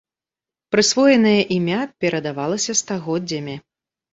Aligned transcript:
Прысвоенае 0.75 1.35
імя 1.57 1.81
перадавалася 2.05 2.77
стагоддзямі. 2.83 3.55